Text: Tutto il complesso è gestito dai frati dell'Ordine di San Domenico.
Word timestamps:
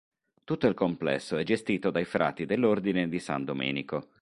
Tutto 0.43 0.65
il 0.65 0.73
complesso 0.73 1.37
è 1.37 1.43
gestito 1.43 1.91
dai 1.91 2.05
frati 2.05 2.47
dell'Ordine 2.47 3.07
di 3.07 3.19
San 3.19 3.45
Domenico. 3.45 4.09